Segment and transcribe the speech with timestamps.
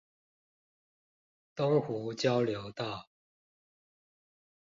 [1.55, 3.07] 東湖交流道